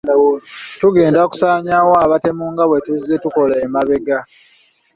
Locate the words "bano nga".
2.43-2.63